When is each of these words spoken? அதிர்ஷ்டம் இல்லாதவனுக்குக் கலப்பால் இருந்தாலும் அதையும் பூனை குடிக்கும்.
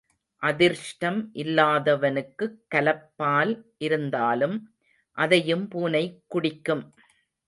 அதிர்ஷ்டம் 0.41 1.31
இல்லாதவனுக்குக் 1.33 2.55
கலப்பால் 2.75 3.51
இருந்தாலும் 3.77 4.57
அதையும் 5.17 5.67
பூனை 5.67 6.03
குடிக்கும். 6.27 6.83